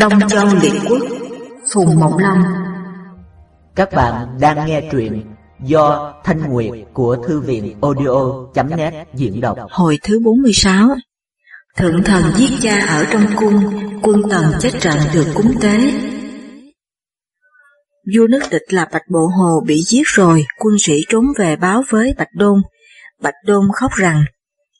[0.00, 1.02] Đông Châu Liệt Quốc
[1.74, 2.42] Phùng Mộng Long
[3.74, 5.24] Các bạn đang nghe truyện
[5.64, 9.58] do Thanh Nguyệt của Thư viện audio.net diễn đọc.
[9.70, 10.88] Hồi thứ 46
[11.76, 15.92] Thượng thần giết cha ở trong cung Quân tần chết trận được cúng tế.
[18.16, 21.82] Vua nước địch là Bạch Bộ Hồ bị giết rồi Quân sĩ trốn về báo
[21.88, 22.62] với Bạch Đôn.
[23.22, 24.24] Bạch Đôn khóc rằng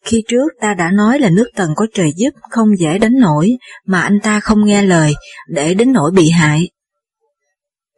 [0.04, 3.50] khi trước ta đã nói là nước tần có trời giúp không dễ đánh nổi
[3.86, 5.14] mà anh ta không nghe lời
[5.48, 6.70] để đến nỗi bị hại.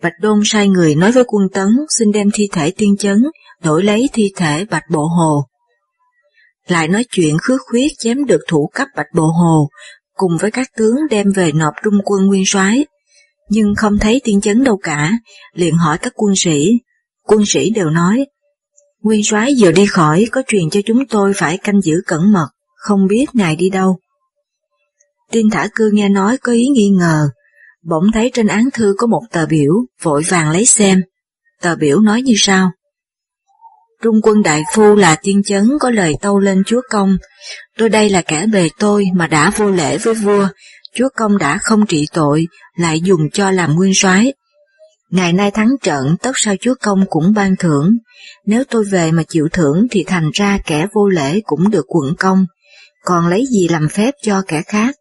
[0.03, 3.23] Bạch Đôn sai người nói với quân tấn xin đem thi thể tiên chấn
[3.63, 5.45] đổi lấy thi thể Bạch Bộ Hồ.
[6.69, 9.69] Lại nói chuyện khứa khuyết chém được thủ cấp Bạch Bộ Hồ
[10.15, 12.85] cùng với các tướng đem về nộp trung quân nguyên soái
[13.53, 15.13] nhưng không thấy tiên chấn đâu cả,
[15.55, 16.71] liền hỏi các quân sĩ.
[17.27, 18.27] Quân sĩ đều nói
[19.03, 22.49] Nguyên soái vừa đi khỏi có truyền cho chúng tôi phải canh giữ cẩn mật,
[22.77, 23.99] không biết ngài đi đâu.
[25.31, 27.29] Tiên thả cư nghe nói có ý nghi ngờ,
[27.83, 31.03] bỗng thấy trên án thư có một tờ biểu, vội vàng lấy xem.
[31.61, 32.71] Tờ biểu nói như sau.
[34.03, 37.17] Trung quân đại phu là tiên chấn có lời tâu lên chúa công,
[37.79, 40.49] tôi đây là kẻ bề tôi mà đã vô lễ với vua,
[40.95, 44.33] chúa công đã không trị tội, lại dùng cho làm nguyên soái
[45.13, 47.97] Ngày nay thắng trận tất sao chúa công cũng ban thưởng,
[48.47, 52.15] nếu tôi về mà chịu thưởng thì thành ra kẻ vô lễ cũng được quận
[52.19, 52.47] công,
[53.05, 54.95] còn lấy gì làm phép cho kẻ khác.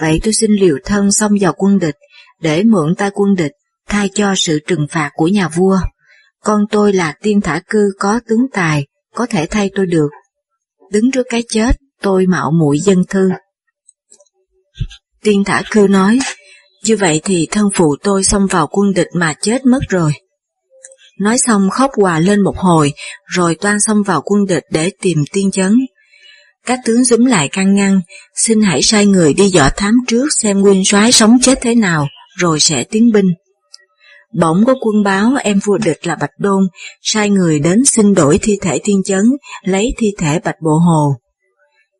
[0.00, 1.94] Vậy tôi xin liều thân xông vào quân địch,
[2.40, 3.52] để mượn tay quân địch,
[3.88, 5.78] thay cho sự trừng phạt của nhà vua.
[6.44, 10.08] Con tôi là tiên thả cư có tướng tài, có thể thay tôi được.
[10.92, 13.30] Đứng trước cái chết, tôi mạo muội dân thư.
[15.22, 16.18] Tiên thả cư nói,
[16.84, 20.12] như vậy thì thân phụ tôi xông vào quân địch mà chết mất rồi.
[21.20, 22.92] Nói xong khóc hòa lên một hồi,
[23.26, 25.78] rồi toan xông vào quân địch để tìm tiên chấn.
[26.66, 28.00] Các tướng dúm lại can ngăn,
[28.36, 32.08] xin hãy sai người đi dọ thám trước xem nguyên soái sống chết thế nào,
[32.38, 33.26] rồi sẽ tiến binh.
[34.32, 36.62] Bỗng có quân báo em vua địch là Bạch Đôn,
[37.02, 39.24] sai người đến xin đổi thi thể tiên chấn,
[39.64, 41.16] lấy thi thể Bạch Bộ Hồ.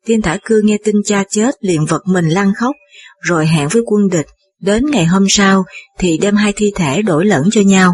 [0.05, 2.75] Tiên thả cư nghe tin cha chết liền vật mình lăn khóc,
[3.21, 4.27] rồi hẹn với quân địch
[4.63, 5.63] Đến ngày hôm sau
[5.99, 7.93] thì đem hai thi thể đổi lẫn cho nhau.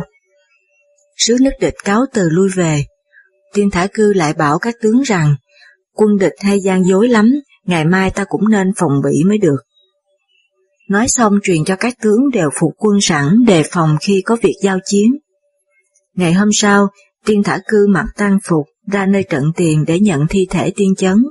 [1.18, 2.86] Sứ nước địch cáo từ lui về.
[3.54, 5.36] Tiên thả cư lại bảo các tướng rằng,
[5.94, 7.32] quân địch hay gian dối lắm,
[7.66, 9.58] ngày mai ta cũng nên phòng bị mới được.
[10.90, 14.56] Nói xong truyền cho các tướng đều phục quân sẵn đề phòng khi có việc
[14.62, 15.12] giao chiến.
[16.16, 16.88] Ngày hôm sau,
[17.26, 20.96] tiên thả cư mặc tăng phục ra nơi trận tiền để nhận thi thể tiên
[20.96, 21.24] chấn.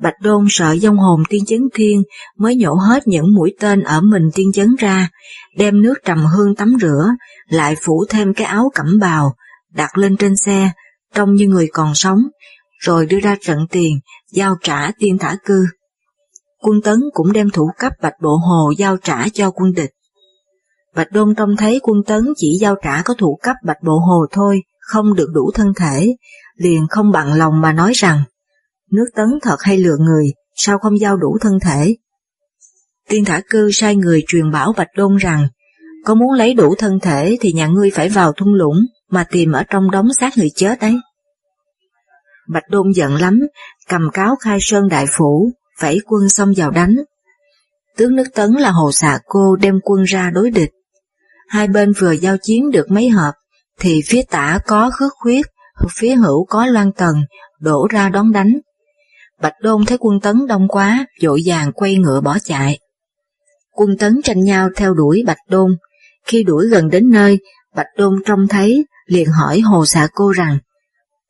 [0.00, 2.02] Bạch Đôn sợ dông hồn tiên chấn thiên
[2.36, 5.08] mới nhổ hết những mũi tên ở mình tiên chấn ra,
[5.56, 7.10] đem nước trầm hương tắm rửa,
[7.48, 9.34] lại phủ thêm cái áo cẩm bào,
[9.74, 10.70] đặt lên trên xe,
[11.14, 12.18] trông như người còn sống,
[12.78, 13.98] rồi đưa ra trận tiền,
[14.32, 15.66] giao trả tiên thả cư.
[16.62, 19.90] Quân tấn cũng đem thủ cấp Bạch Bộ Hồ giao trả cho quân địch.
[20.94, 24.26] Bạch Đôn trông thấy quân tấn chỉ giao trả có thủ cấp Bạch Bộ Hồ
[24.32, 26.16] thôi, không được đủ thân thể,
[26.56, 28.22] liền không bằng lòng mà nói rằng
[28.90, 31.96] nước tấn thật hay lừa người, sao không giao đủ thân thể?
[33.08, 35.48] Tiên thả cư sai người truyền bảo Bạch Đôn rằng,
[36.04, 38.76] có muốn lấy đủ thân thể thì nhà ngươi phải vào thung lũng
[39.10, 40.94] mà tìm ở trong đống xác người chết đấy.
[42.48, 43.40] Bạch Đôn giận lắm,
[43.88, 46.96] cầm cáo khai sơn đại phủ, vẫy quân xông vào đánh.
[47.96, 50.70] Tướng nước Tấn là Hồ Xạ Cô đem quân ra đối địch.
[51.48, 53.32] Hai bên vừa giao chiến được mấy hợp,
[53.80, 55.46] thì phía tả có khước khuyết,
[55.96, 57.14] phía hữu có loan tần,
[57.60, 58.58] đổ ra đón đánh.
[59.40, 62.78] Bạch Đôn thấy quân tấn đông quá, dội vàng quay ngựa bỏ chạy.
[63.70, 65.76] Quân tấn tranh nhau theo đuổi Bạch Đôn,
[66.24, 67.38] khi đuổi gần đến nơi,
[67.74, 70.58] Bạch Đôn trông thấy, liền hỏi Hồ Xạ Cô rằng,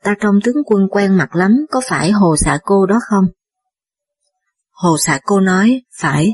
[0.02, 3.24] ta trông tướng quân quen mặt lắm, có phải Hồ Xạ Cô đó không?
[4.70, 6.32] Hồ Xạ Cô nói, phải.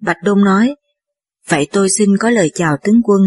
[0.00, 0.74] Bạch Đôn nói,
[1.50, 3.20] vậy tôi xin có lời chào tướng quân,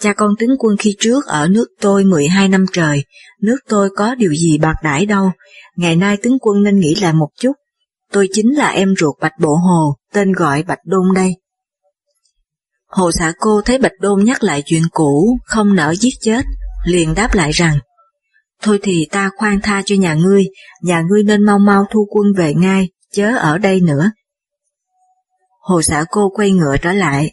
[0.00, 3.04] cha con tướng quân khi trước ở nước tôi 12 năm trời,
[3.42, 5.30] nước tôi có điều gì bạc đãi đâu,
[5.76, 7.52] ngày nay tướng quân nên nghĩ lại một chút,
[8.12, 11.36] tôi chính là em ruột Bạch Bộ Hồ, tên gọi Bạch Đôn đây.
[12.88, 16.44] Hồ xã cô thấy Bạch Đôn nhắc lại chuyện cũ, không nỡ giết chết,
[16.86, 17.78] liền đáp lại rằng,
[18.62, 20.44] Thôi thì ta khoan tha cho nhà ngươi,
[20.82, 24.10] nhà ngươi nên mau mau thu quân về ngay, chớ ở đây nữa.
[25.60, 27.32] Hồ xã cô quay ngựa trở lại.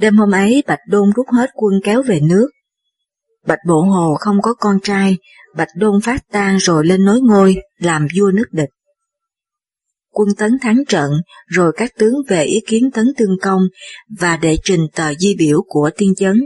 [0.00, 2.50] Đêm hôm ấy Bạch Đôn rút hết quân kéo về nước.
[3.46, 5.16] Bạch Bộ Hồ không có con trai,
[5.56, 8.68] Bạch Đôn phát tan rồi lên nối ngôi, làm vua nước địch.
[10.10, 11.10] Quân tấn thắng trận,
[11.46, 13.62] rồi các tướng về ý kiến tấn tương công
[14.18, 16.40] và đệ trình tờ di biểu của tiên chấn.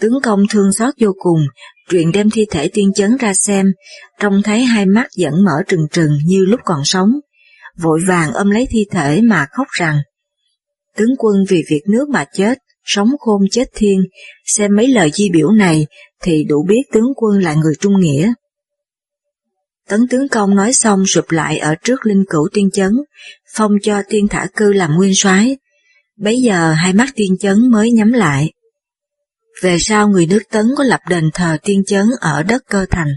[0.00, 1.40] Tướng công thương xót vô cùng,
[1.90, 3.66] truyền đem thi thể tiên chấn ra xem,
[4.20, 7.08] trông thấy hai mắt vẫn mở trừng trừng như lúc còn sống,
[7.78, 9.98] vội vàng ôm lấy thi thể mà khóc rằng,
[10.96, 14.00] Tướng quân vì việc nước mà chết, sống khôn chết thiên,
[14.44, 15.86] xem mấy lời di biểu này
[16.22, 18.32] thì đủ biết tướng quân là người trung nghĩa.
[19.88, 22.92] Tấn tướng công nói xong sụp lại ở trước linh cửu tiên chấn,
[23.54, 25.56] phong cho tiên thả cư làm nguyên soái.
[26.16, 28.52] Bấy giờ hai mắt tiên chấn mới nhắm lại.
[29.62, 33.08] Về sau người nước Tấn có lập đền thờ tiên chấn ở đất cơ thành.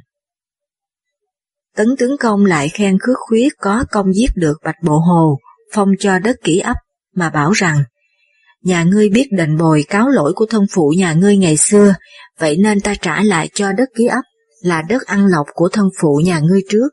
[1.76, 5.38] Tấn tướng công lại khen khước khuyết có công giết được Bạch Bộ Hồ,
[5.74, 6.78] phong cho đất kỹ ấp,
[7.18, 7.84] mà bảo rằng,
[8.64, 11.96] nhà ngươi biết đền bồi cáo lỗi của thân phụ nhà ngươi ngày xưa,
[12.40, 14.22] vậy nên ta trả lại cho đất ký ấp
[14.62, 16.88] là đất ăn lộc của thân phụ nhà ngươi trước.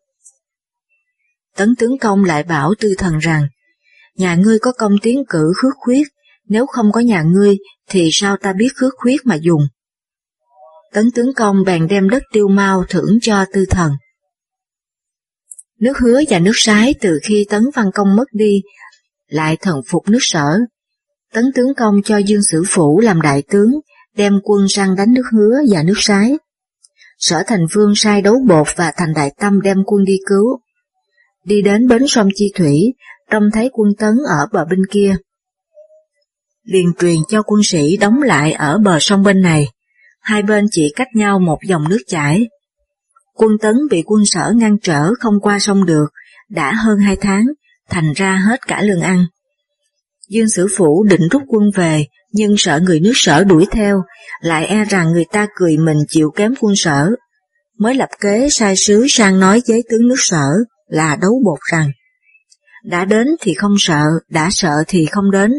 [1.56, 3.47] Tấn tướng công lại bảo tư thần rằng,
[4.17, 6.09] nhà ngươi có công tiến cử khước khuyết,
[6.49, 7.56] nếu không có nhà ngươi
[7.88, 9.62] thì sao ta biết khước khuyết mà dùng.
[10.93, 13.93] Tấn tướng công bèn đem đất tiêu mau thưởng cho tư thần.
[15.81, 18.62] Nước hứa và nước sái từ khi Tấn Văn Công mất đi,
[19.29, 20.59] lại thần phục nước sở.
[21.32, 23.71] Tấn tướng công cho Dương Sử Phủ làm đại tướng,
[24.17, 26.37] đem quân sang đánh nước hứa và nước sái.
[27.19, 30.59] Sở Thành Vương sai đấu bột và Thành Đại Tâm đem quân đi cứu.
[31.44, 32.94] Đi đến bến sông Chi Thủy,
[33.31, 35.17] trông thấy quân Tấn ở bờ bên kia.
[36.65, 39.67] Liền truyền cho quân sĩ đóng lại ở bờ sông bên này,
[40.21, 42.49] hai bên chỉ cách nhau một dòng nước chảy.
[43.35, 46.06] Quân Tấn bị quân sở ngăn trở không qua sông được,
[46.49, 47.47] đã hơn hai tháng,
[47.90, 49.26] thành ra hết cả lương ăn.
[50.28, 54.02] Dương Sử Phủ định rút quân về, nhưng sợ người nước sở đuổi theo,
[54.40, 57.10] lại e rằng người ta cười mình chịu kém quân sở.
[57.78, 60.48] Mới lập kế sai sứ sang nói với tướng nước sở
[60.88, 61.90] là đấu bột rằng,
[62.84, 65.52] đã đến thì không sợ, đã sợ thì không đến.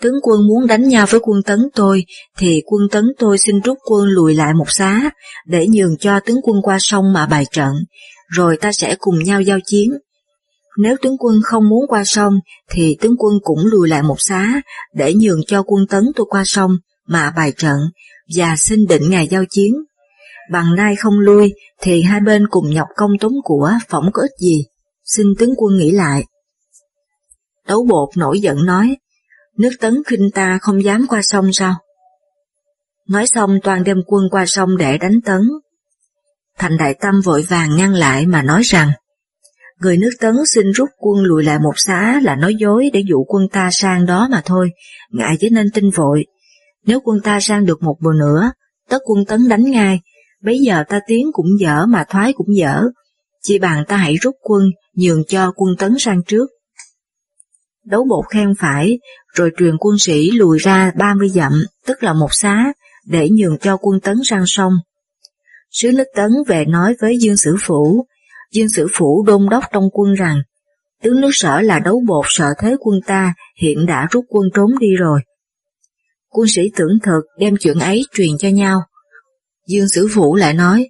[0.00, 2.04] Tướng quân muốn đánh nhau với quân tấn tôi,
[2.38, 5.10] thì quân tấn tôi xin rút quân lùi lại một xá,
[5.46, 7.72] để nhường cho tướng quân qua sông mà bài trận,
[8.28, 9.90] rồi ta sẽ cùng nhau giao chiến.
[10.76, 12.34] Nếu tướng quân không muốn qua sông,
[12.70, 14.60] thì tướng quân cũng lùi lại một xá,
[14.94, 16.70] để nhường cho quân tấn tôi qua sông,
[17.06, 17.76] mà bài trận,
[18.36, 19.74] và xin định ngày giao chiến.
[20.52, 24.38] Bằng nay không lui, thì hai bên cùng nhọc công tốn của, phỏng có ích
[24.40, 24.64] gì.
[25.04, 26.24] Xin tướng quân nghĩ lại.
[27.66, 28.96] Đấu bột nổi giận nói,
[29.58, 31.74] nước tấn khinh ta không dám qua sông sao?
[33.08, 35.40] Nói xong toàn đem quân qua sông để đánh tấn.
[36.58, 38.90] Thành Đại Tâm vội vàng ngăn lại mà nói rằng,
[39.80, 43.24] người nước Tấn xin rút quân lùi lại một xã là nói dối để dụ
[43.28, 44.70] quân ta sang đó mà thôi,
[45.10, 46.26] ngại chứ nên tin vội.
[46.86, 48.52] Nếu quân ta sang được một mùa nữa,
[48.88, 50.00] tất quân Tấn đánh ngay,
[50.42, 52.82] bấy giờ ta tiến cũng dở mà thoái cũng dở,
[53.42, 54.62] chỉ bằng ta hãy rút quân
[54.96, 56.50] nhường cho quân Tấn sang trước.
[57.84, 58.98] Đấu bột khen phải,
[59.34, 61.52] rồi truyền quân sĩ lùi ra 30 dặm,
[61.86, 62.72] tức là một xá,
[63.06, 64.72] để nhường cho quân Tấn sang sông.
[65.70, 68.06] Sứ nước Tấn về nói với Dương Sử Phủ,
[68.56, 70.36] Dương Sử Phủ đôn đốc trong quân rằng,
[71.02, 74.78] tướng nước sở là đấu bột sợ thế quân ta hiện đã rút quân trốn
[74.78, 75.20] đi rồi.
[76.28, 78.82] Quân sĩ tưởng thực đem chuyện ấy truyền cho nhau.
[79.68, 80.88] Dương Sử Phủ lại nói,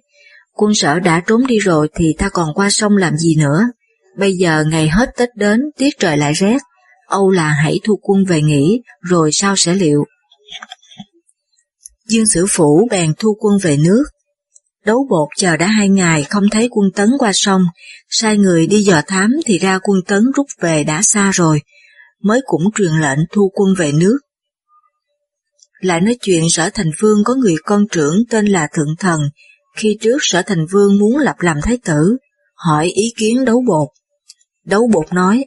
[0.53, 3.61] quân sở đã trốn đi rồi thì ta còn qua sông làm gì nữa.
[4.17, 6.57] Bây giờ ngày hết Tết đến, tiết trời lại rét,
[7.07, 10.05] Âu là hãy thu quân về nghỉ, rồi sao sẽ liệu.
[12.07, 14.03] Dương Sử Phủ bèn thu quân về nước,
[14.87, 17.61] Đấu bột chờ đã hai ngày không thấy quân tấn qua sông,
[18.09, 21.61] sai người đi dò thám thì ra quân tấn rút về đã xa rồi,
[22.23, 24.17] mới cũng truyền lệnh thu quân về nước.
[25.79, 29.19] Lại nói chuyện sở thành vương có người con trưởng tên là Thượng Thần,
[29.75, 32.17] khi trước sở thành vương muốn lập làm thái tử,
[32.55, 33.87] hỏi ý kiến đấu bột.
[34.65, 35.45] Đấu bột nói,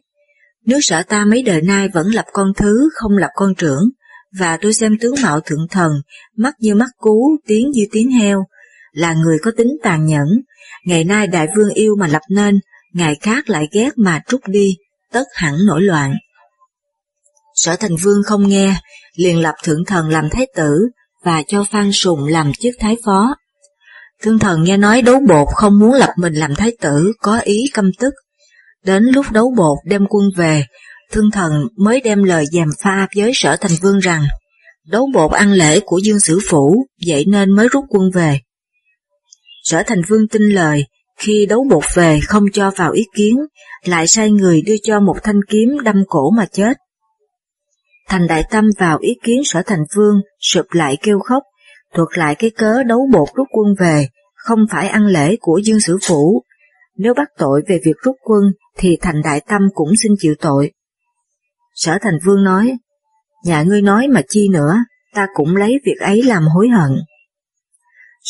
[0.66, 3.90] nước sở ta mấy đời nay vẫn lập con thứ, không lập con trưởng,
[4.38, 5.92] và tôi xem tướng mạo thượng thần,
[6.36, 8.44] mắt như mắt cú, tiếng như tiếng heo,
[8.92, 10.28] là người có tính tàn nhẫn,
[10.84, 12.60] ngày nay đại vương yêu mà lập nên,
[12.94, 14.76] ngày khác lại ghét mà trút đi,
[15.12, 16.14] tất hẳn nổi loạn.
[17.54, 18.74] Sở thành vương không nghe,
[19.16, 20.88] liền lập thượng thần làm thái tử
[21.24, 23.34] và cho Phan Sùng làm chức thái phó.
[24.22, 27.64] Thương thần nghe nói đấu bột không muốn lập mình làm thái tử, có ý
[27.74, 28.14] căm tức.
[28.84, 30.64] Đến lúc đấu bột đem quân về,
[31.12, 34.24] thương thần mới đem lời dèm pha với sở thành vương rằng
[34.86, 38.40] đấu bột ăn lễ của dương sử phủ, vậy nên mới rút quân về.
[39.62, 40.86] Sở Thành Vương tin lời,
[41.16, 43.36] khi đấu bột về không cho vào ý kiến,
[43.84, 46.76] lại sai người đưa cho một thanh kiếm đâm cổ mà chết.
[48.08, 51.42] Thành Đại Tâm vào ý kiến Sở Thành Vương, sụp lại kêu khóc,
[51.94, 55.80] thuật lại cái cớ đấu bột rút quân về, không phải ăn lễ của Dương
[55.80, 56.42] Sử Phủ.
[56.96, 58.42] Nếu bắt tội về việc rút quân,
[58.76, 60.72] thì Thành Đại Tâm cũng xin chịu tội.
[61.74, 62.78] Sở Thành Vương nói,
[63.44, 64.76] nhà ngươi nói mà chi nữa,
[65.14, 66.90] ta cũng lấy việc ấy làm hối hận.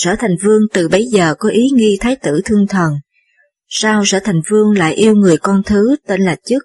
[0.03, 2.93] Sở Thành Vương từ bấy giờ có ý nghi thái tử thương thần.
[3.69, 6.63] Sao Sở Thành Vương lại yêu người con thứ tên là Chức,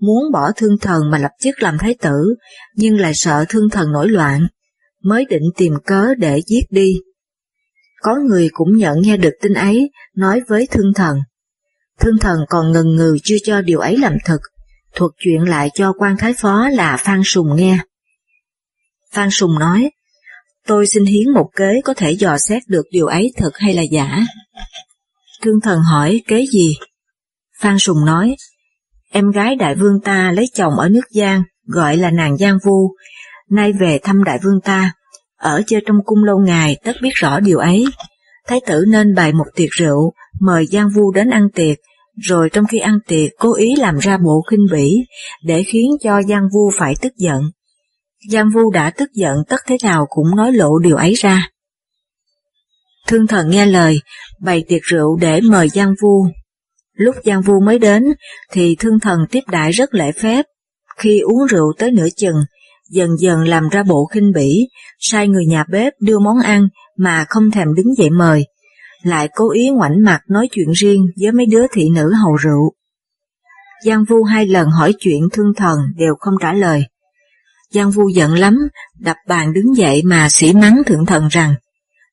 [0.00, 2.34] muốn bỏ thương thần mà lập chức làm thái tử,
[2.74, 4.46] nhưng lại sợ thương thần nổi loạn,
[5.02, 6.94] mới định tìm cớ để giết đi.
[8.02, 11.18] Có người cũng nhận nghe được tin ấy, nói với thương thần.
[12.00, 14.40] Thương thần còn ngần ngừ chưa cho điều ấy làm thực,
[14.94, 17.78] thuật chuyện lại cho quan thái phó là Phan Sùng nghe.
[19.12, 19.90] Phan Sùng nói,
[20.68, 23.82] tôi xin hiến một kế có thể dò xét được điều ấy thật hay là
[23.82, 24.20] giả.
[25.42, 26.74] Thương thần hỏi kế gì?
[27.60, 28.36] Phan Sùng nói,
[29.12, 32.94] em gái đại vương ta lấy chồng ở nước Giang, gọi là nàng Giang Vu,
[33.50, 34.92] nay về thăm đại vương ta,
[35.36, 37.84] ở chơi trong cung lâu ngày tất biết rõ điều ấy.
[38.48, 41.76] Thái tử nên bày một tiệc rượu, mời Giang Vu đến ăn tiệc,
[42.16, 45.06] rồi trong khi ăn tiệc cố ý làm ra bộ khinh bỉ,
[45.44, 47.42] để khiến cho Giang Vu phải tức giận.
[48.26, 51.48] Giang Vu đã tức giận tất thế nào cũng nói lộ điều ấy ra.
[53.06, 54.00] Thương thần nghe lời,
[54.40, 56.26] bày tiệc rượu để mời Giang Vu.
[56.94, 58.04] Lúc Giang Vu mới đến,
[58.52, 60.44] thì thương thần tiếp đại rất lễ phép.
[60.96, 62.36] Khi uống rượu tới nửa chừng,
[62.90, 67.24] dần dần làm ra bộ khinh bỉ, sai người nhà bếp đưa món ăn mà
[67.28, 68.44] không thèm đứng dậy mời,
[69.02, 72.72] lại cố ý ngoảnh mặt nói chuyện riêng với mấy đứa thị nữ hầu rượu.
[73.84, 76.84] Giang Vu hai lần hỏi chuyện thương thần đều không trả lời.
[77.72, 78.58] Giang Vu giận lắm,
[78.98, 81.54] đập bàn đứng dậy mà sỉ mắng thượng thần rằng,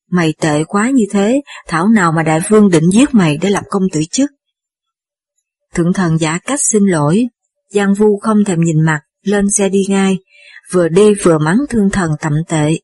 [0.10, 3.64] mày tệ quá như thế, thảo nào mà đại vương định giết mày để lập
[3.70, 4.32] công tử chức.
[5.74, 7.28] Thượng thần giả cách xin lỗi,
[7.70, 10.18] Giang Vu không thèm nhìn mặt, lên xe đi ngay,
[10.72, 12.80] vừa đi vừa mắng thương thần tậm tệ.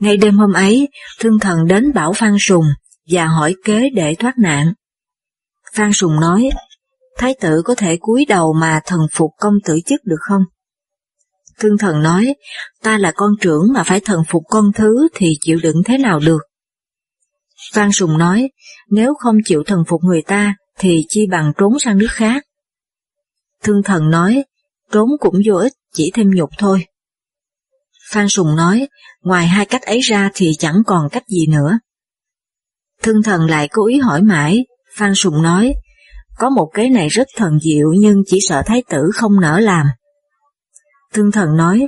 [0.00, 0.88] Ngay đêm hôm ấy,
[1.20, 2.64] thương thần đến bảo Phan Sùng
[3.10, 4.72] và hỏi kế để thoát nạn.
[5.74, 6.50] Phan Sùng nói,
[7.18, 10.42] Thái tử có thể cúi đầu mà thần phục công tử chức được không?
[11.60, 12.34] Thương thần nói,
[12.82, 16.20] ta là con trưởng mà phải thần phục con thứ thì chịu đựng thế nào
[16.20, 16.40] được?
[17.72, 18.50] Phan Sùng nói,
[18.90, 22.44] nếu không chịu thần phục người ta thì chi bằng trốn sang nước khác.
[23.62, 24.44] Thương thần nói,
[24.92, 26.86] trốn cũng vô ích, chỉ thêm nhục thôi.
[28.10, 28.88] Phan Sùng nói,
[29.22, 31.78] ngoài hai cách ấy ra thì chẳng còn cách gì nữa.
[33.02, 35.74] Thương thần lại cố ý hỏi mãi, Phan Sùng nói,
[36.36, 39.86] có một kế này rất thần diệu nhưng chỉ sợ thái tử không nỡ làm.
[41.12, 41.86] Thương thần nói,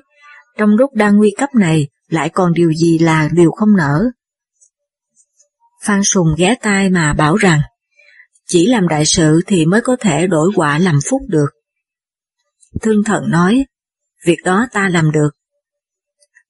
[0.59, 4.05] trong lúc đang nguy cấp này lại còn điều gì là điều không nỡ.
[5.85, 7.61] Phan Sùng ghé tai mà bảo rằng,
[8.47, 11.49] chỉ làm đại sự thì mới có thể đổi quả làm phúc được.
[12.83, 13.65] Thương thần nói,
[14.27, 15.31] việc đó ta làm được.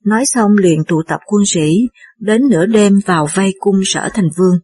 [0.05, 4.29] Nói xong liền tụ tập quân sĩ, đến nửa đêm vào vây cung sở thành
[4.37, 4.59] vương.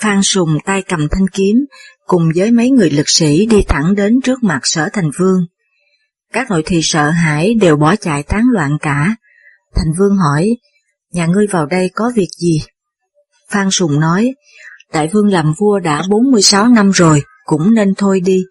[0.00, 1.56] Phan Sùng tay cầm thanh kiếm,
[2.06, 5.46] cùng với mấy người lực sĩ đi thẳng đến trước mặt sở thành vương.
[6.34, 9.16] Các nội thị sợ hãi đều bỏ chạy tán loạn cả.
[9.74, 10.56] Thành vương hỏi,
[11.12, 12.62] nhà ngươi vào đây có việc gì?
[13.50, 14.34] Phan Sùng nói,
[14.92, 18.44] đại vương làm vua đã 46 năm rồi, cũng nên thôi đi,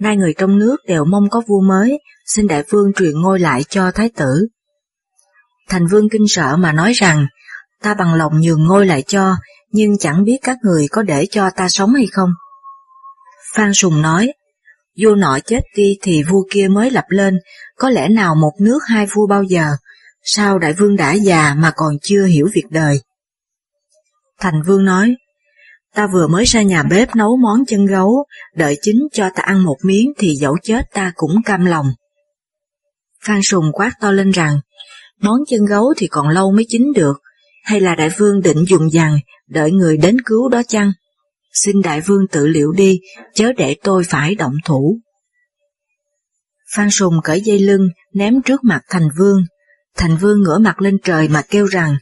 [0.00, 3.64] nay người trong nước đều mong có vua mới, xin đại vương truyền ngôi lại
[3.68, 4.46] cho thái tử.
[5.68, 7.26] Thành vương kinh sợ mà nói rằng,
[7.82, 9.36] ta bằng lòng nhường ngôi lại cho,
[9.70, 12.30] nhưng chẳng biết các người có để cho ta sống hay không.
[13.54, 14.32] Phan Sùng nói,
[15.04, 17.38] vua nọ chết đi thì vua kia mới lập lên,
[17.76, 19.66] có lẽ nào một nước hai vua bao giờ,
[20.22, 23.00] sao đại vương đã già mà còn chưa hiểu việc đời.
[24.40, 25.14] Thành vương nói,
[25.94, 28.24] ta vừa mới ra nhà bếp nấu món chân gấu,
[28.54, 31.86] đợi chính cho ta ăn một miếng thì dẫu chết ta cũng cam lòng.
[33.24, 34.60] Phan Sùng quát to lên rằng,
[35.20, 37.16] món chân gấu thì còn lâu mới chín được,
[37.64, 40.92] hay là đại vương định dùng dằn, đợi người đến cứu đó chăng?
[41.64, 43.00] Xin đại vương tự liệu đi,
[43.34, 44.98] chớ để tôi phải động thủ.
[46.74, 49.38] Phan Sùng cởi dây lưng, ném trước mặt thành vương.
[49.96, 51.96] Thành vương ngửa mặt lên trời mà kêu rằng,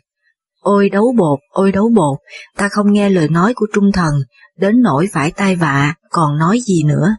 [0.61, 2.19] Ôi đấu bột, ôi đấu bột,
[2.57, 4.15] ta không nghe lời nói của trung thần,
[4.59, 7.17] đến nỗi phải tai vạ, còn nói gì nữa.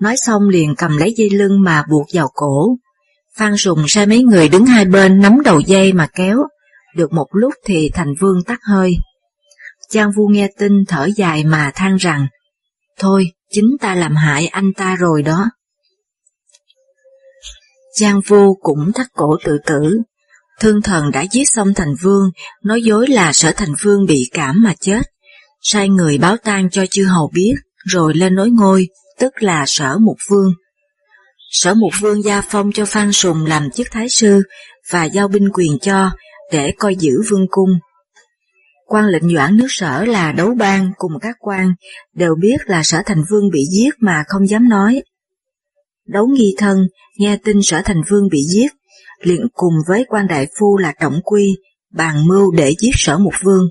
[0.00, 2.76] Nói xong liền cầm lấy dây lưng mà buộc vào cổ.
[3.36, 6.38] Phan Sùng sai mấy người đứng hai bên nắm đầu dây mà kéo,
[6.96, 8.96] được một lúc thì thành vương tắt hơi.
[9.94, 12.26] Giang Vu nghe tin thở dài mà than rằng,
[12.98, 15.50] Thôi, chính ta làm hại anh ta rồi đó.
[18.00, 19.98] Giang Vu cũng thắt cổ tự tử.
[20.60, 22.30] Thương thần đã giết xong thành vương,
[22.64, 25.02] nói dối là sở thành vương bị cảm mà chết.
[25.62, 29.98] Sai người báo tang cho chư hầu biết, rồi lên nối ngôi, tức là sở
[29.98, 30.52] mục vương.
[31.50, 34.42] Sở mục vương gia phong cho Phan Sùng làm chức thái sư
[34.90, 36.10] và giao binh quyền cho
[36.52, 37.70] để coi giữ vương cung.
[38.86, 41.74] Quan lệnh doãn nước sở là đấu bang cùng các quan
[42.14, 45.02] đều biết là sở thành vương bị giết mà không dám nói.
[46.06, 46.88] Đấu nghi thân
[47.18, 48.72] nghe tin sở thành vương bị giết,
[49.22, 51.56] liền cùng với quan đại phu là trọng quy
[51.92, 53.68] bàn mưu để giết sở mục vương.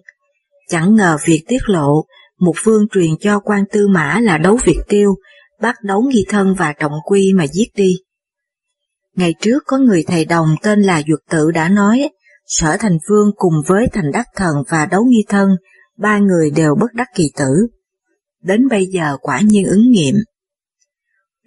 [0.70, 2.06] Chẳng ngờ việc tiết lộ,
[2.40, 5.16] mục vương truyền cho quan tư mã là đấu Việt tiêu,
[5.62, 7.96] bắt đấu nghi thân và trọng quy mà giết đi.
[9.16, 12.10] Ngày trước có người thầy đồng tên là Duật Tự đã nói,
[12.46, 15.50] Sở Thành Vương cùng với Thành Đắc Thần và Đấu Nghi Thân,
[15.98, 17.68] ba người đều bất đắc kỳ tử.
[18.42, 20.16] Đến bây giờ quả nhiên ứng nghiệm.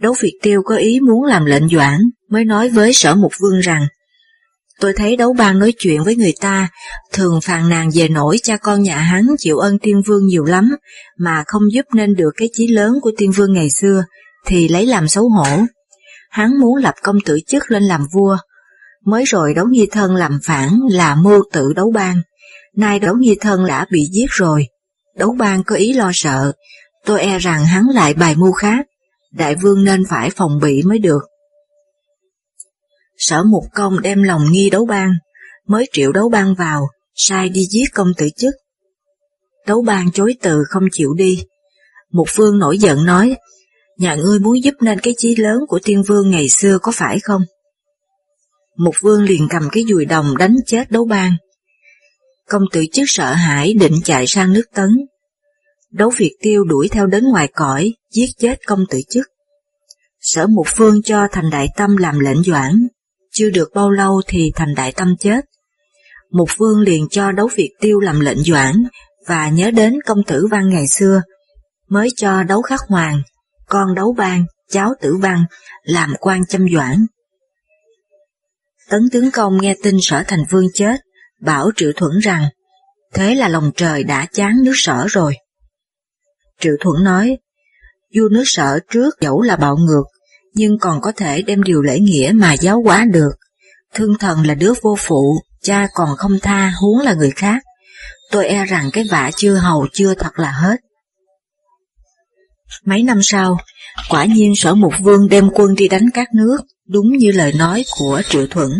[0.00, 3.60] Đấu Việt Tiêu có ý muốn làm lệnh doãn, mới nói với Sở Mục Vương
[3.60, 3.86] rằng,
[4.80, 6.68] Tôi thấy đấu bang nói chuyện với người ta,
[7.12, 10.76] thường phàn nàn về nỗi cha con nhà hắn chịu ơn tiên vương nhiều lắm,
[11.18, 14.04] mà không giúp nên được cái chí lớn của tiên vương ngày xưa,
[14.46, 15.64] thì lấy làm xấu hổ.
[16.30, 18.36] Hắn muốn lập công tử chức lên làm vua,
[19.06, 22.22] mới rồi đấu nhi thân làm phản là mưu tự đấu bang,
[22.76, 24.66] nay đấu nhi thân đã bị giết rồi,
[25.16, 26.52] đấu bang có ý lo sợ,
[27.04, 28.86] tôi e rằng hắn lại bài mưu khác,
[29.32, 31.22] đại vương nên phải phòng bị mới được.
[33.18, 35.12] Sở Mục Công đem lòng nghi đấu bang,
[35.66, 38.54] mới triệu đấu bang vào, sai đi giết công tử chức.
[39.66, 41.44] Đấu bang chối từ không chịu đi.
[42.12, 43.36] Mục Vương nổi giận nói,
[43.98, 47.20] nhà ngươi muốn giúp nên cái chí lớn của tiên vương ngày xưa có phải
[47.20, 47.42] không?
[48.76, 51.32] Mục Vương liền cầm cái dùi đồng đánh chết đấu bang.
[52.48, 54.88] Công tử chức sợ hãi định chạy sang nước tấn.
[55.90, 59.26] Đấu Việt Tiêu đuổi theo đến ngoài cõi, giết chết công tử chức.
[60.20, 62.88] Sở Mục Phương cho Thành Đại Tâm làm lệnh doãn,
[63.36, 65.44] chưa được bao lâu thì thành đại tâm chết.
[66.30, 68.74] Mục vương liền cho đấu Việt tiêu làm lệnh doãn
[69.26, 71.22] và nhớ đến công tử văn ngày xưa,
[71.88, 73.22] mới cho đấu khắc hoàng,
[73.66, 75.44] con đấu ban, cháu tử văn,
[75.82, 77.06] làm quan châm doãn.
[78.90, 81.00] Tấn tướng công nghe tin sở thành vương chết,
[81.40, 82.48] bảo Triệu Thuẫn rằng,
[83.14, 85.36] thế là lòng trời đã chán nước sở rồi.
[86.60, 87.38] Triệu Thuẫn nói,
[88.14, 90.04] vua nước sở trước dẫu là bạo ngược,
[90.54, 93.32] nhưng còn có thể đem điều lễ nghĩa mà giáo hóa được.
[93.94, 97.62] Thương thần là đứa vô phụ, cha còn không tha huống là người khác.
[98.30, 100.76] Tôi e rằng cái vả chưa hầu chưa thật là hết.
[102.84, 103.58] Mấy năm sau,
[104.10, 107.84] quả nhiên sở mục vương đem quân đi đánh các nước, đúng như lời nói
[107.98, 108.70] của Triệu Thuận.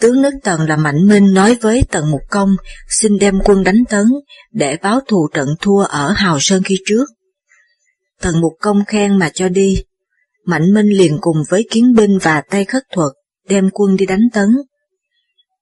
[0.00, 2.56] Tướng nước Tần là Mạnh Minh nói với Tần Mục Công
[2.88, 4.06] xin đem quân đánh tấn
[4.52, 7.04] để báo thù trận thua ở Hào Sơn khi trước.
[8.20, 9.82] Tần Mục Công khen mà cho đi,
[10.46, 13.12] Mạnh Minh liền cùng với kiến binh và tay khất thuật
[13.48, 14.48] đem quân đi đánh Tấn.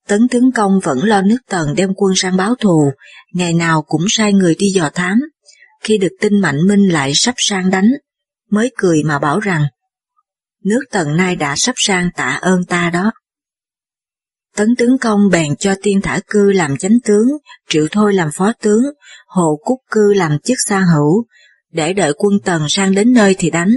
[0.09, 2.91] Tấn tướng công vẫn lo nước tần đem quân sang báo thù,
[3.35, 5.21] ngày nào cũng sai người đi dò thám.
[5.81, 7.91] Khi được tin Mạnh Minh lại sắp sang đánh,
[8.51, 9.65] mới cười mà bảo rằng,
[10.65, 13.13] nước tần nay đã sắp sang tạ ơn ta đó.
[14.57, 17.27] Tấn tướng công bèn cho tiên thả cư làm chánh tướng,
[17.69, 18.83] triệu thôi làm phó tướng,
[19.27, 21.27] hồ cúc cư làm chức xa hữu,
[21.73, 23.71] để đợi quân tần sang đến nơi thì đánh.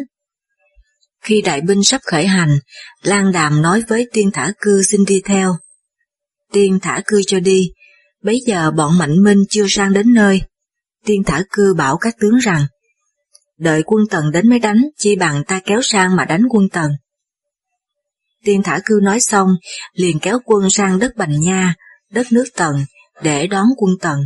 [1.22, 2.60] Khi đại binh sắp khởi hành,
[3.04, 5.56] Lan Đàm nói với tiên thả cư xin đi theo.
[6.52, 7.72] Tiên thả cư cho đi,
[8.24, 10.42] bấy giờ bọn Mạnh Minh chưa sang đến nơi.
[11.06, 12.66] Tiên thả cư bảo các tướng rằng,
[13.58, 16.92] đợi quân tần đến mới đánh, chi bằng ta kéo sang mà đánh quân tần.
[18.44, 19.50] Tiên thả cư nói xong,
[19.94, 21.76] liền kéo quân sang đất Bành Nha,
[22.12, 22.76] đất nước tần,
[23.24, 24.20] để đón quân tần.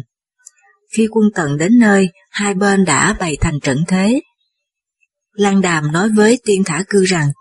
[0.94, 4.22] Khi quân tần đến nơi, hai bên đã bày thành trận thế,
[5.34, 7.32] Lan Đàm nói với tiên thả cư rằng,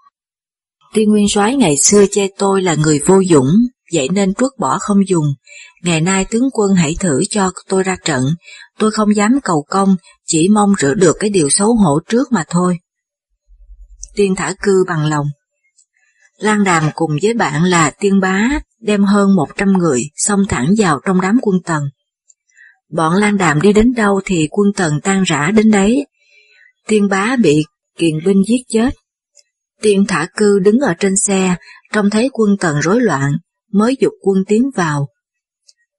[0.94, 3.50] Tiên Nguyên soái ngày xưa chê tôi là người vô dũng,
[3.92, 5.26] vậy nên truất bỏ không dùng.
[5.82, 8.24] Ngày nay tướng quân hãy thử cho tôi ra trận,
[8.78, 9.96] tôi không dám cầu công,
[10.30, 12.78] chỉ mong rửa được cái điều xấu hổ trước mà thôi.
[14.14, 15.26] Tiên thả cư bằng lòng.
[16.38, 20.74] Lan Đàm cùng với bạn là Tiên Bá đem hơn một trăm người xông thẳng
[20.78, 21.82] vào trong đám quân tần.
[22.90, 26.06] Bọn Lan Đàm đi đến đâu thì quân tần tan rã đến đấy.
[26.88, 27.64] Tiên Bá bị
[27.98, 28.94] kiền binh giết chết.
[29.82, 31.56] Tiên thả cư đứng ở trên xe,
[31.92, 33.32] trông thấy quân tần rối loạn,
[33.72, 35.08] mới dục quân tiến vào.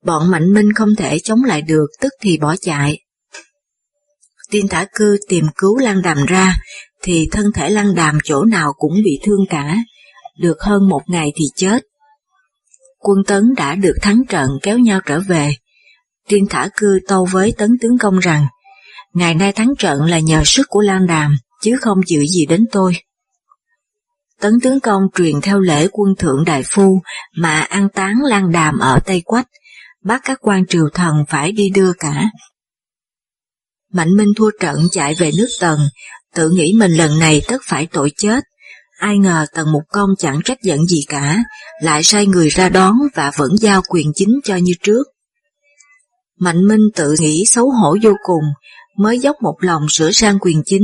[0.05, 2.99] Bọn Mạnh Minh không thể chống lại được tức thì bỏ chạy.
[4.51, 6.55] Tin thả cư tìm cứu Lan Đàm ra,
[7.01, 9.75] thì thân thể Lan Đàm chỗ nào cũng bị thương cả,
[10.39, 11.83] được hơn một ngày thì chết.
[12.99, 15.55] Quân Tấn đã được thắng trận kéo nhau trở về.
[16.27, 18.45] Tiên thả cư tâu với Tấn tướng công rằng,
[19.13, 22.65] ngày nay thắng trận là nhờ sức của Lan Đàm, chứ không chịu gì đến
[22.71, 22.93] tôi.
[24.41, 27.01] Tấn tướng công truyền theo lễ quân thượng đại phu
[27.37, 29.47] mà ăn táng lan đàm ở Tây Quách,
[30.03, 32.23] bắt các quan triều thần phải đi đưa cả.
[33.93, 35.79] Mạnh Minh thua trận chạy về nước Tần,
[36.35, 38.43] tự nghĩ mình lần này tất phải tội chết.
[38.99, 41.37] Ai ngờ Tần Mục Công chẳng trách giận gì cả,
[41.81, 45.03] lại sai người ra đón và vẫn giao quyền chính cho như trước.
[46.39, 48.43] Mạnh Minh tự nghĩ xấu hổ vô cùng,
[48.97, 50.83] mới dốc một lòng sửa sang quyền chính,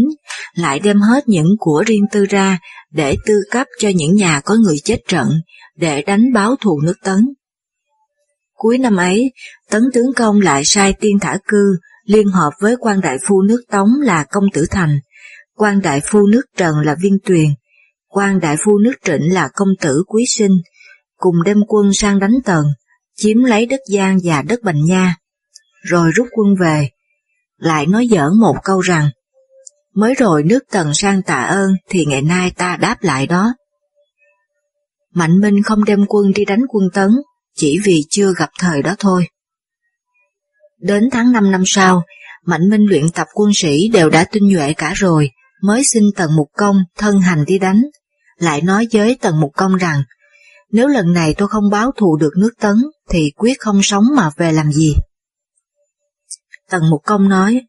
[0.53, 2.59] lại đem hết những của riêng tư ra
[2.91, 5.29] để tư cấp cho những nhà có người chết trận,
[5.75, 7.33] để đánh báo thù nước Tấn.
[8.53, 9.31] Cuối năm ấy,
[9.69, 13.61] Tấn tướng công lại sai tiên thả cư liên hợp với quan đại phu nước
[13.71, 14.99] Tống là công tử Thành,
[15.55, 17.49] quan đại phu nước Trần là Viên Tuyền,
[18.07, 20.51] quan đại phu nước Trịnh là công tử Quý Sinh,
[21.15, 22.63] cùng đem quân sang đánh Tần,
[23.15, 25.15] chiếm lấy đất Giang và đất Bành Nha,
[25.81, 26.89] rồi rút quân về,
[27.57, 29.09] lại nói giỡn một câu rằng,
[29.93, 33.53] mới rồi nước Tần sang tạ ơn thì ngày nay ta đáp lại đó.
[35.13, 37.09] Mạnh Minh không đem quân đi đánh quân Tấn,
[37.55, 39.27] chỉ vì chưa gặp thời đó thôi.
[40.79, 42.03] Đến tháng 5 năm sau,
[42.45, 45.31] Mạnh Minh luyện tập quân sĩ đều đã tinh nhuệ cả rồi,
[45.63, 47.81] mới xin Tần Mục Công thân hành đi đánh,
[48.37, 50.03] lại nói với Tần Mục Công rằng,
[50.71, 52.75] nếu lần này tôi không báo thù được nước Tấn,
[53.09, 54.93] thì quyết không sống mà về làm gì.
[56.69, 57.61] Tần Mục Công nói,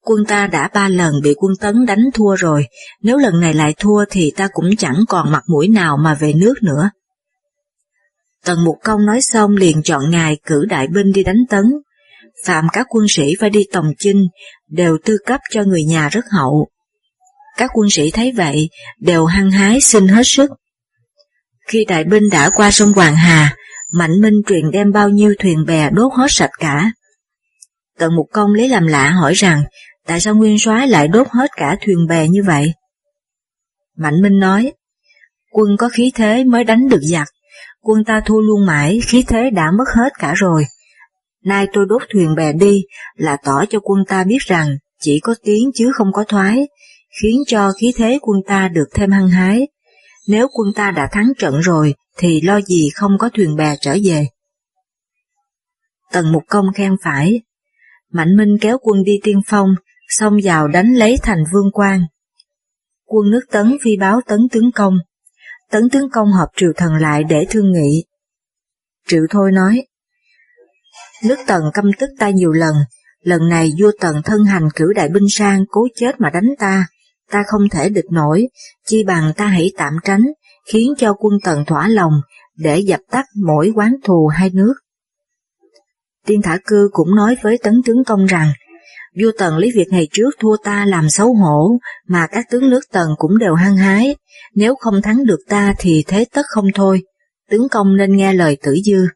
[0.00, 2.66] quân ta đã ba lần bị quân Tấn đánh thua rồi,
[3.02, 6.32] nếu lần này lại thua thì ta cũng chẳng còn mặt mũi nào mà về
[6.32, 6.90] nước nữa.
[8.44, 11.64] Tần Mục Công nói xong liền chọn ngày cử đại binh đi đánh Tấn,
[12.46, 14.26] phạm các quân sĩ phải đi tòng chinh,
[14.68, 16.68] đều tư cấp cho người nhà rất hậu.
[17.56, 20.50] Các quân sĩ thấy vậy, đều hăng hái xin hết sức.
[21.68, 23.56] Khi đại binh đã qua sông Hoàng Hà,
[23.92, 26.92] Mạnh Minh truyền đem bao nhiêu thuyền bè đốt hết sạch cả.
[27.98, 29.62] Tần Mục Công lấy làm lạ hỏi rằng,
[30.06, 32.72] tại sao Nguyên soái lại đốt hết cả thuyền bè như vậy?
[33.96, 34.72] Mạnh Minh nói,
[35.52, 37.28] quân có khí thế mới đánh được giặc,
[37.80, 40.64] quân ta thua luôn mãi, khí thế đã mất hết cả rồi.
[41.44, 42.82] Nay tôi đốt thuyền bè đi
[43.14, 46.68] là tỏ cho quân ta biết rằng chỉ có tiến chứ không có thoái,
[47.22, 49.68] khiến cho khí thế quân ta được thêm hăng hái.
[50.28, 53.96] Nếu quân ta đã thắng trận rồi thì lo gì không có thuyền bè trở
[54.04, 54.26] về.
[56.12, 57.40] Tần Mục Công khen phải.
[58.12, 59.68] Mạnh Minh kéo quân đi tiên phong,
[60.08, 62.00] xông vào đánh lấy thành vương quan.
[63.06, 64.94] Quân nước Tấn phi báo Tấn tướng công.
[65.70, 68.04] Tấn tướng công họp triều thần lại để thương nghị.
[69.06, 69.86] Triệu Thôi nói,
[71.24, 72.74] Nước Tần căm tức ta nhiều lần,
[73.22, 76.86] lần này vua Tần thân hành cử đại binh sang cố chết mà đánh ta,
[77.30, 78.48] ta không thể địch nổi,
[78.86, 80.26] chi bằng ta hãy tạm tránh,
[80.72, 82.12] khiến cho quân Tần thỏa lòng,
[82.56, 84.74] để dập tắt mỗi quán thù hai nước.
[86.26, 88.52] Tiên Thả Cư cũng nói với Tấn Tướng Công rằng,
[89.22, 91.78] vua Tần lấy việc ngày trước thua ta làm xấu hổ,
[92.08, 94.16] mà các tướng nước Tần cũng đều hăng hái,
[94.54, 97.02] nếu không thắng được ta thì thế tất không thôi,
[97.50, 99.06] tướng công nên nghe lời tử dư.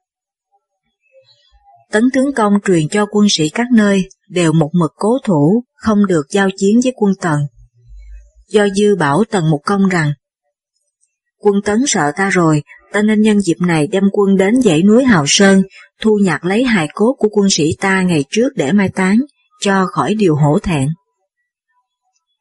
[1.94, 6.06] Tấn tướng công truyền cho quân sĩ các nơi đều một mực cố thủ, không
[6.06, 7.40] được giao chiến với quân Tần.
[8.48, 10.12] Do Dư bảo Tần một Công rằng,
[11.38, 15.04] quân Tấn sợ ta rồi, ta nên nhân dịp này đem quân đến dãy núi
[15.04, 15.62] Hào Sơn,
[16.00, 19.20] thu nhặt lấy hài cốt của quân sĩ ta ngày trước để mai táng,
[19.60, 20.88] cho khỏi điều hổ thẹn.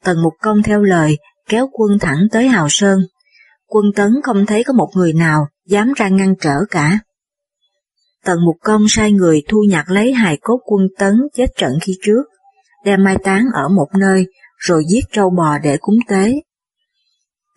[0.03, 1.17] Tần Mục Công theo lời,
[1.49, 2.99] kéo quân thẳng tới Hào Sơn.
[3.67, 6.99] Quân Tấn không thấy có một người nào dám ra ngăn trở cả.
[8.25, 11.97] Tần Mục Công sai người thu nhặt lấy hài cốt quân tấn chết trận khi
[12.01, 12.23] trước,
[12.85, 14.25] đem mai táng ở một nơi,
[14.57, 16.33] rồi giết trâu bò để cúng tế.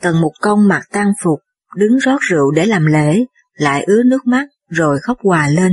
[0.00, 1.38] Tần Mục Công mặc tang phục,
[1.76, 3.24] đứng rót rượu để làm lễ,
[3.54, 5.72] lại ứa nước mắt, rồi khóc hòa lên.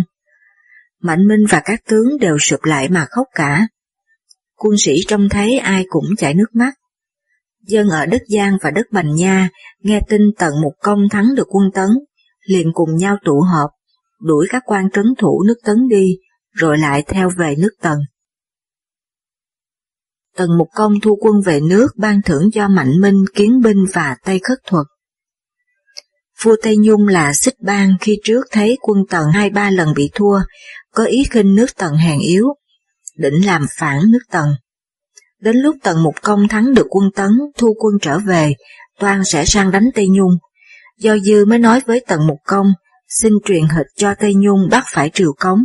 [1.01, 3.67] Mạnh Minh và các tướng đều sụp lại mà khóc cả.
[4.55, 6.73] Quân sĩ trông thấy ai cũng chảy nước mắt.
[7.61, 11.47] Dân ở đất Giang và đất Bành Nha nghe tin Tần Mục Công thắng được
[11.49, 11.89] quân Tấn,
[12.47, 13.69] liền cùng nhau tụ họp,
[14.23, 16.17] đuổi các quan trấn thủ nước Tấn đi,
[16.51, 17.99] rồi lại theo về nước Tần.
[20.35, 24.15] Tần Mục Công thu quân về nước ban thưởng cho Mạnh Minh, Kiến Binh và
[24.25, 24.85] Tây Khất Thuật.
[26.43, 30.09] Vua Tây Nhung là xích bang khi trước thấy quân Tần hai ba lần bị
[30.13, 30.39] thua,
[30.91, 32.47] có ý khinh nước Tần hèn yếu,
[33.17, 34.45] định làm phản nước Tần.
[35.39, 38.53] Đến lúc Tần Mục Công thắng được quân Tấn, thu quân trở về,
[38.99, 40.31] Toan sẽ sang đánh Tây Nhung.
[40.97, 42.73] Do Dư mới nói với Tần Mục Công
[43.21, 45.59] xin truyền hịch cho Tây Nhung bắt phải triều cống,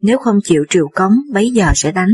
[0.00, 2.12] nếu không chịu triều cống bấy giờ sẽ đánh.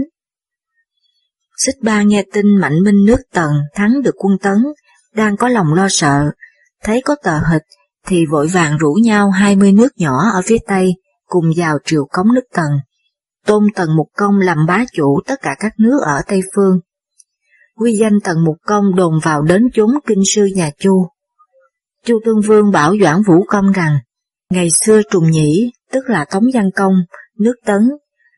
[1.57, 4.65] Xích ba nghe tin mạnh minh nước tần thắng được quân tấn,
[5.15, 6.31] đang có lòng lo sợ,
[6.83, 7.63] thấy có tờ hịch
[8.07, 10.93] thì vội vàng rủ nhau hai mươi nước nhỏ ở phía Tây
[11.27, 12.69] cùng vào triều cống nước tần.
[13.47, 16.81] Tôn Tần Mục Công làm bá chủ tất cả các nước ở Tây Phương.
[17.77, 21.09] Quy danh Tần Mục Công đồn vào đến chốn kinh sư nhà Chu.
[22.05, 23.99] Chu Tương Vương bảo Doãn Vũ Công rằng,
[24.53, 26.95] Ngày xưa trùng nhĩ, tức là Tống Văn Công,
[27.39, 27.91] nước Tấn,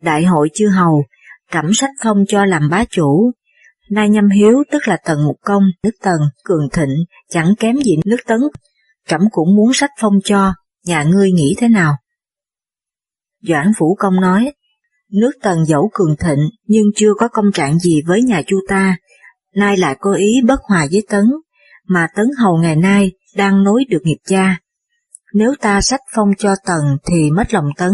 [0.03, 1.05] đại hội chư hầu,
[1.53, 3.31] Cẩm sách phong cho làm bá chủ.
[3.91, 6.95] Nay nhâm hiếu tức là tần một công, nước tần, cường thịnh,
[7.31, 8.41] chẳng kém gì nước Tấn.
[9.09, 11.97] Cẩm cũng muốn sách phong cho, nhà ngươi nghĩ thế nào?
[13.49, 14.53] Doãn Phủ Công nói,
[15.13, 18.97] nước tần dẫu cường thịnh nhưng chưa có công trạng gì với nhà chu ta,
[19.55, 21.25] nay lại có ý bất hòa với Tấn,
[21.89, 24.59] mà Tấn Hầu ngày nay đang nối được nghiệp cha,
[25.35, 27.93] nếu ta sách phong cho Tần thì mất lòng Tấn,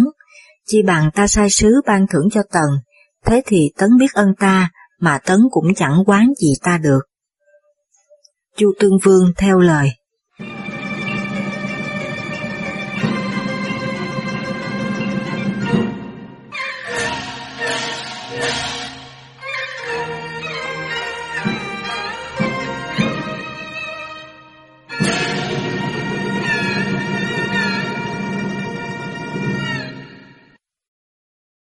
[0.67, 2.69] chi bằng ta sai sứ ban thưởng cho Tần,
[3.27, 7.01] thế thì Tấn biết ơn ta, mà Tấn cũng chẳng quán gì ta được.
[8.57, 9.91] Chu Tương Vương theo lời.